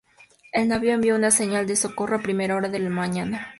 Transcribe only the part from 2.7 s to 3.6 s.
la mañana.